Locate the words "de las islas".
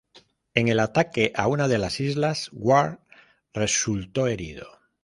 1.67-2.49